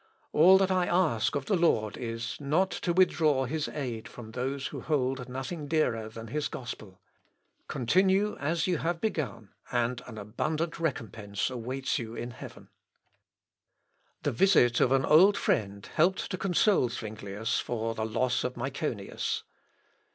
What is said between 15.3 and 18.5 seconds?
friend helped to console Zuinglius for the loss